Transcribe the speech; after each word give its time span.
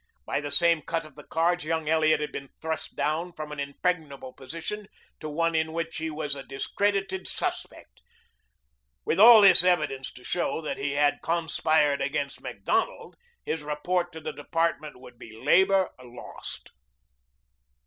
By 0.25 0.41
the 0.41 0.49
same 0.49 0.81
cut 0.81 1.05
of 1.05 1.13
the 1.13 1.23
cards 1.25 1.63
young 1.63 1.87
Elliot 1.87 2.21
had 2.21 2.31
been 2.31 2.49
thrust 2.59 2.95
down 2.95 3.33
from 3.33 3.51
an 3.51 3.59
impregnable 3.59 4.33
position 4.33 4.87
to 5.19 5.29
one 5.29 5.53
in 5.53 5.73
which 5.73 5.97
he 5.97 6.09
was 6.09 6.33
a 6.35 6.41
discredited 6.41 7.27
suspect. 7.27 8.01
With 9.05 9.19
all 9.19 9.41
this 9.41 9.63
evidence 9.63 10.11
to 10.13 10.23
show 10.23 10.59
that 10.61 10.77
he 10.79 10.93
had 10.93 11.21
conspired 11.21 12.01
against 12.01 12.41
Macdonald, 12.41 13.15
his 13.45 13.61
report 13.61 14.11
to 14.13 14.19
the 14.19 14.33
Department 14.33 14.99
would 14.99 15.19
be 15.19 15.37
labor 15.37 15.91
lost. 16.03 16.71